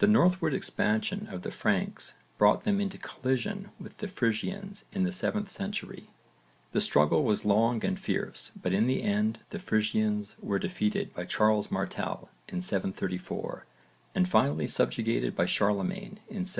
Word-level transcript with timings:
The 0.00 0.06
northward 0.06 0.52
expansion 0.52 1.26
of 1.28 1.40
the 1.40 1.50
Franks 1.50 2.18
brought 2.36 2.64
them 2.64 2.78
into 2.78 2.98
collision 2.98 3.70
with 3.80 3.96
the 3.96 4.06
Frisians 4.06 4.84
in 4.92 5.04
the 5.04 5.08
7th 5.12 5.48
century. 5.48 6.10
The 6.72 6.80
struggle 6.82 7.24
was 7.24 7.46
long 7.46 7.82
and 7.82 7.98
fierce 7.98 8.52
but 8.54 8.74
in 8.74 8.86
the 8.86 9.02
end 9.02 9.38
the 9.48 9.58
Frisians 9.58 10.36
were 10.42 10.58
defeated 10.58 11.14
by 11.14 11.24
Charles 11.24 11.70
Martel 11.70 12.28
in 12.50 12.60
734 12.60 13.64
and 14.14 14.28
finally 14.28 14.68
subjugated 14.68 15.34
by 15.34 15.46
Charlemagne 15.46 16.20
in 16.28 16.44
785. 16.44 16.58